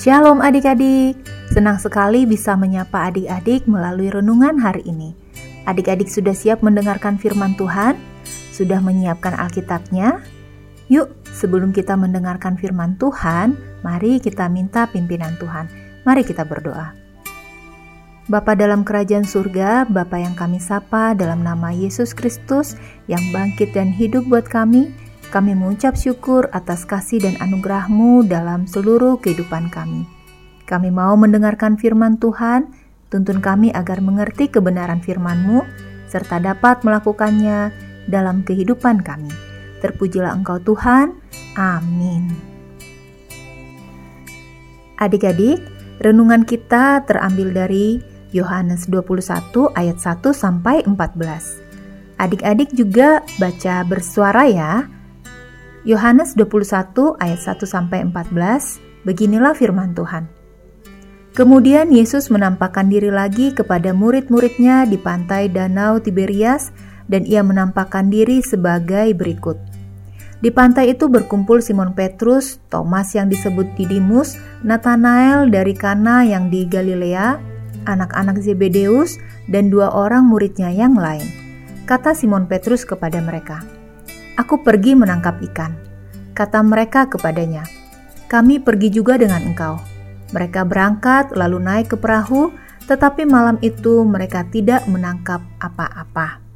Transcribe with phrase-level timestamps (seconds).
[0.00, 1.22] Shalom adik-adik,
[1.54, 5.14] senang sekali bisa menyapa adik-adik melalui renungan hari ini.
[5.70, 8.09] Adik-adik sudah siap mendengarkan firman Tuhan?
[8.60, 10.20] Sudah menyiapkan Alkitabnya?
[10.92, 15.64] Yuk, sebelum kita mendengarkan firman Tuhan, mari kita minta pimpinan Tuhan.
[16.04, 16.92] Mari kita berdoa.
[18.28, 22.76] Bapa dalam kerajaan surga, Bapa yang kami sapa dalam nama Yesus Kristus
[23.08, 24.92] yang bangkit dan hidup buat kami,
[25.32, 30.04] kami mengucap syukur atas kasih dan anugerah-Mu dalam seluruh kehidupan kami.
[30.68, 32.68] Kami mau mendengarkan firman Tuhan,
[33.08, 35.64] tuntun kami agar mengerti kebenaran firman-Mu,
[36.12, 39.30] serta dapat melakukannya dalam kehidupan kami.
[39.80, 41.16] Terpujilah Engkau Tuhan.
[41.54, 42.34] Amin.
[45.00, 45.62] Adik-adik,
[46.02, 48.02] renungan kita terambil dari
[48.36, 52.18] Yohanes 21 ayat 1 sampai 14.
[52.20, 54.84] Adik-adik juga baca bersuara ya
[55.88, 60.28] Yohanes 21 ayat 1 sampai 14, beginilah firman Tuhan.
[61.32, 66.68] Kemudian Yesus menampakkan diri lagi kepada murid-muridnya di pantai Danau Tiberias
[67.10, 69.58] dan ia menampakkan diri sebagai berikut.
[70.40, 76.64] Di pantai itu berkumpul Simon Petrus, Thomas yang disebut Didimus, Nathanael dari Kana yang di
[76.64, 77.36] Galilea,
[77.84, 79.20] anak-anak Zebedeus,
[79.52, 81.26] dan dua orang muridnya yang lain.
[81.84, 83.60] Kata Simon Petrus kepada mereka,
[84.40, 85.76] Aku pergi menangkap ikan.
[86.32, 87.68] Kata mereka kepadanya,
[88.24, 89.76] "Kami pergi juga dengan engkau."
[90.32, 92.48] Mereka berangkat lalu naik ke perahu,
[92.88, 96.49] tetapi malam itu mereka tidak menangkap apa-apa.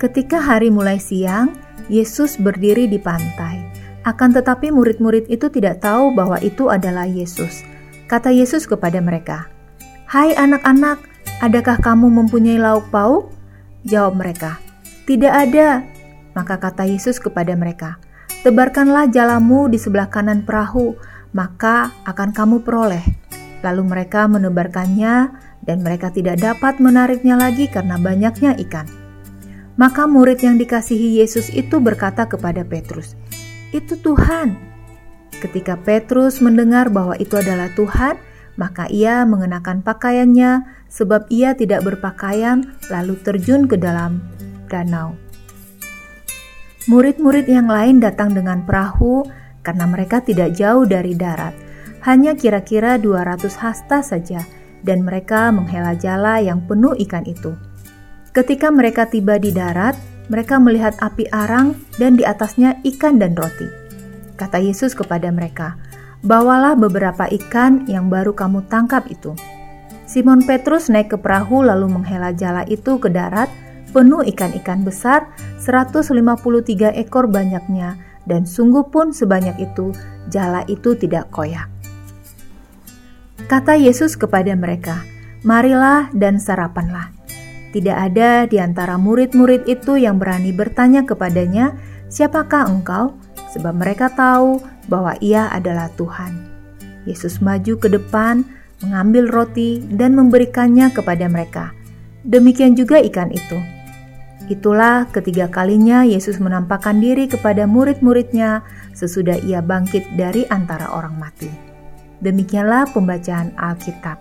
[0.00, 1.52] Ketika hari mulai siang,
[1.92, 3.60] Yesus berdiri di pantai.
[4.08, 7.60] Akan tetapi murid-murid itu tidak tahu bahwa itu adalah Yesus.
[8.08, 9.52] Kata Yesus kepada mereka,
[10.08, 11.04] "Hai anak-anak,
[11.44, 13.28] adakah kamu mempunyai lauk pauk?"
[13.84, 14.56] Jawab mereka,
[15.04, 15.84] "Tidak ada."
[16.32, 18.00] Maka kata Yesus kepada mereka,
[18.40, 20.96] Tebarkanlah jalamu di sebelah kanan perahu,
[21.36, 23.04] maka akan kamu peroleh.
[23.60, 25.28] Lalu mereka menebarkannya
[25.60, 28.99] dan mereka tidak dapat menariknya lagi karena banyaknya ikan.
[29.80, 33.16] Maka murid yang dikasihi Yesus itu berkata kepada Petrus,
[33.72, 34.60] "Itu Tuhan."
[35.40, 38.20] Ketika Petrus mendengar bahwa itu adalah Tuhan,
[38.60, 44.20] maka ia mengenakan pakaiannya sebab ia tidak berpakaian lalu terjun ke dalam
[44.68, 45.16] danau.
[46.84, 49.24] Murid-murid yang lain datang dengan perahu
[49.64, 51.56] karena mereka tidak jauh dari darat,
[52.04, 54.44] hanya kira-kira 200 hasta saja,
[54.84, 57.56] dan mereka menghela jala yang penuh ikan itu.
[58.30, 59.98] Ketika mereka tiba di darat,
[60.30, 63.66] mereka melihat api arang dan di atasnya ikan dan roti.
[64.38, 65.74] Kata Yesus kepada mereka,
[66.22, 69.34] "Bawalah beberapa ikan yang baru kamu tangkap itu."
[70.06, 73.50] Simon Petrus naik ke perahu lalu menghela jala itu ke darat
[73.90, 75.26] penuh ikan-ikan besar,
[75.58, 79.90] 153 ekor banyaknya, dan sungguh pun sebanyak itu,
[80.30, 81.66] jala itu tidak koyak.
[83.50, 85.02] Kata Yesus kepada mereka,
[85.40, 87.19] Marilah dan sarapanlah.
[87.70, 91.78] Tidak ada di antara murid-murid itu yang berani bertanya kepadanya,
[92.10, 93.14] Siapakah engkau?
[93.54, 94.58] Sebab mereka tahu
[94.90, 96.34] bahwa ia adalah Tuhan.
[97.06, 98.42] Yesus maju ke depan,
[98.82, 101.70] mengambil roti, dan memberikannya kepada mereka.
[102.26, 103.58] Demikian juga ikan itu.
[104.50, 108.66] Itulah ketiga kalinya Yesus menampakkan diri kepada murid-muridnya
[108.98, 111.46] sesudah ia bangkit dari antara orang mati.
[112.18, 114.18] Demikianlah pembacaan Alkitab.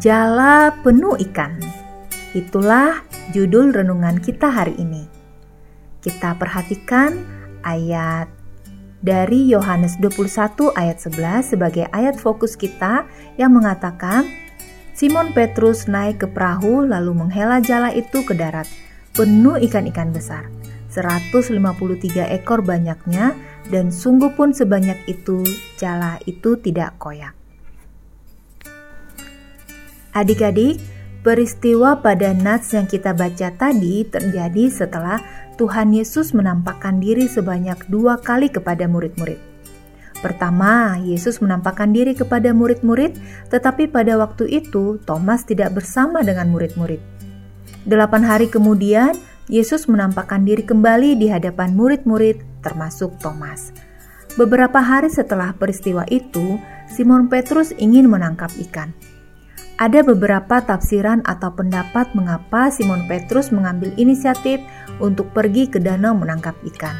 [0.00, 1.60] Jala penuh ikan.
[2.32, 3.04] Itulah
[3.36, 5.04] judul renungan kita hari ini.
[6.00, 7.20] Kita perhatikan
[7.60, 8.32] ayat
[9.04, 13.04] dari Yohanes 21 ayat 11 sebagai ayat fokus kita
[13.36, 14.24] yang mengatakan
[14.96, 18.72] Simon Petrus naik ke perahu lalu menghela jala itu ke darat,
[19.12, 20.48] penuh ikan-ikan besar.
[20.96, 21.60] 153
[22.40, 23.36] ekor banyaknya
[23.68, 25.44] dan sungguh pun sebanyak itu
[25.76, 27.39] jala itu tidak koyak.
[30.10, 30.82] Adik-adik,
[31.22, 35.22] peristiwa pada Nats yang kita baca tadi terjadi setelah
[35.54, 39.38] Tuhan Yesus menampakkan diri sebanyak dua kali kepada murid-murid.
[40.18, 43.16] Pertama, Yesus menampakkan diri kepada murid-murid,
[43.54, 47.00] tetapi pada waktu itu Thomas tidak bersama dengan murid-murid.
[47.86, 49.14] Delapan hari kemudian,
[49.46, 53.72] Yesus menampakkan diri kembali di hadapan murid-murid, termasuk Thomas.
[54.34, 56.58] Beberapa hari setelah peristiwa itu,
[56.90, 58.92] Simon Petrus ingin menangkap ikan.
[59.80, 64.60] Ada beberapa tafsiran atau pendapat mengapa Simon Petrus mengambil inisiatif
[65.00, 66.92] untuk pergi ke danau menangkap ikan.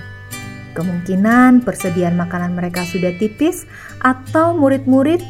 [0.73, 3.69] Kemungkinan persediaan makanan mereka sudah tipis,
[4.01, 5.21] atau murid-murid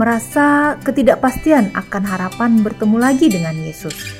[0.00, 4.16] merasa ketidakpastian akan harapan bertemu lagi dengan Yesus.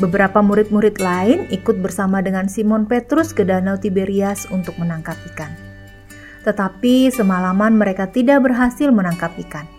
[0.00, 5.52] Beberapa murid-murid lain ikut bersama dengan Simon Petrus ke Danau Tiberias untuk menangkap ikan.
[6.40, 9.77] Tetapi semalaman mereka tidak berhasil menangkap ikan.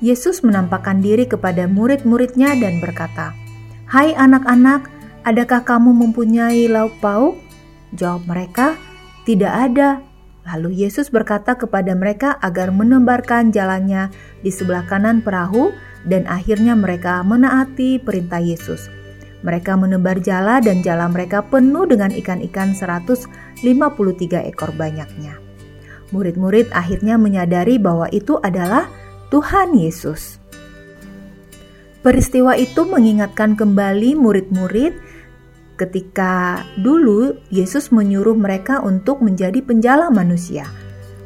[0.00, 3.36] Yesus menampakkan diri kepada murid-muridnya dan berkata,
[3.84, 4.88] Hai anak-anak,
[5.28, 7.36] adakah kamu mempunyai lauk pauk?
[7.92, 8.80] Jawab mereka,
[9.28, 10.00] tidak ada.
[10.48, 14.08] Lalu Yesus berkata kepada mereka agar menebarkan jalannya
[14.40, 15.68] di sebelah kanan perahu
[16.08, 18.88] dan akhirnya mereka menaati perintah Yesus.
[19.44, 23.60] Mereka menebar jala dan jala mereka penuh dengan ikan-ikan 153
[24.48, 25.36] ekor banyaknya.
[26.12, 28.88] Murid-murid akhirnya menyadari bahwa itu adalah
[29.30, 30.42] Tuhan Yesus.
[32.02, 34.98] Peristiwa itu mengingatkan kembali murid-murid
[35.78, 40.66] ketika dulu Yesus menyuruh mereka untuk menjadi penjala manusia.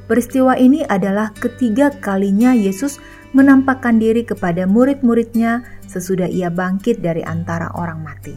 [0.04, 3.00] Peristiwa ini adalah ketiga kalinya Yesus
[3.32, 8.36] menampakkan diri kepada murid-muridnya sesudah ia bangkit dari antara orang mati.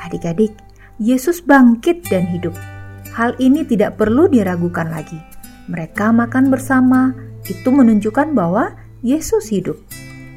[0.00, 0.56] Adik-adik,
[0.96, 2.56] Yesus bangkit dan hidup.
[3.12, 5.20] Hal ini tidak perlu diragukan lagi.
[5.68, 7.12] Mereka makan bersama,
[7.46, 9.78] itu menunjukkan bahwa Yesus hidup.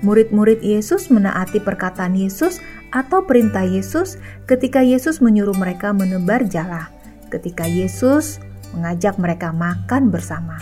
[0.02, 2.62] Murid-murid Yesus menaati perkataan Yesus
[2.94, 6.90] atau perintah Yesus ketika Yesus menyuruh mereka menebar jala,
[7.34, 8.42] ketika Yesus
[8.76, 10.62] mengajak mereka makan bersama.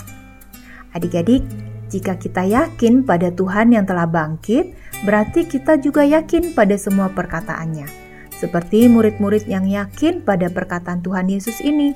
[0.93, 1.41] Adik-adik,
[1.89, 4.73] jika kita yakin pada Tuhan yang telah bangkit,
[5.05, 7.85] berarti kita juga yakin pada semua perkataannya.
[8.33, 11.93] Seperti murid-murid yang yakin pada perkataan Tuhan Yesus ini,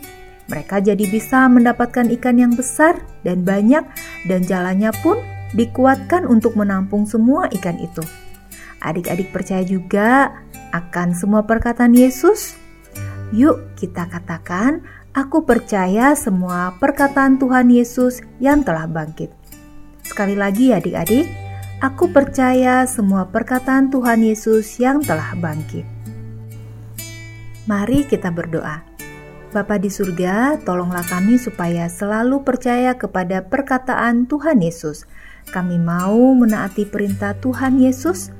[0.47, 3.83] mereka jadi bisa mendapatkan ikan yang besar dan banyak,
[4.27, 5.19] dan jalannya pun
[5.55, 8.03] dikuatkan untuk menampung semua ikan itu.
[8.79, 10.31] Adik-adik percaya juga
[10.71, 12.55] akan semua perkataan Yesus?
[13.35, 19.33] Yuk, kita katakan, "Aku percaya semua perkataan Tuhan Yesus yang telah bangkit."
[20.07, 21.27] Sekali lagi, adik-adik,
[21.83, 25.83] aku percaya semua perkataan Tuhan Yesus yang telah bangkit.
[27.67, 28.96] Mari kita berdoa.
[29.47, 35.07] Bapa di surga, tolonglah kami supaya selalu percaya kepada perkataan Tuhan Yesus.
[35.55, 38.35] Kami mau menaati perintah Tuhan Yesus.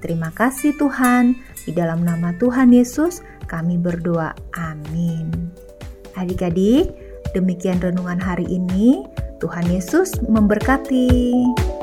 [0.00, 1.36] Terima kasih Tuhan.
[1.68, 4.32] Di dalam nama Tuhan Yesus kami berdoa.
[4.56, 5.28] Amin.
[6.16, 6.88] Adik-adik,
[7.36, 9.04] demikian renungan hari ini.
[9.44, 11.75] Tuhan Yesus memberkati.